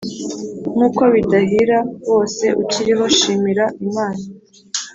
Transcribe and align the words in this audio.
nk’uko 0.73 1.01
bidahira 1.13 1.79
bose, 2.07 2.45
ukiriho 2.61 3.05
shimira 3.17 3.65
imana, 3.85 4.23